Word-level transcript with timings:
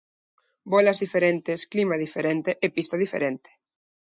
Bolas 0.71 0.97
diferentes, 1.03 1.59
clima 1.71 1.95
diferente 2.05 2.51
e 2.65 2.67
pista 2.75 2.95
diferente. 3.03 3.49